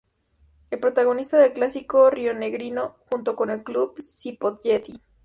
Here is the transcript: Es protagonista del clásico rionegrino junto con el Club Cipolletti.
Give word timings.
Es 0.71 0.79
protagonista 0.79 1.37
del 1.37 1.53
clásico 1.53 2.09
rionegrino 2.09 2.95
junto 3.11 3.35
con 3.35 3.51
el 3.51 3.61
Club 3.63 3.93
Cipolletti. 4.01 4.93